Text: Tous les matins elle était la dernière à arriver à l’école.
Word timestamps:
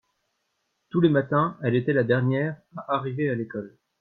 Tous 0.89 0.99
les 0.99 1.09
matins 1.11 1.59
elle 1.61 1.75
était 1.75 1.93
la 1.93 2.03
dernière 2.03 2.59
à 2.75 2.95
arriver 2.95 3.29
à 3.29 3.35
l’école. 3.35 3.77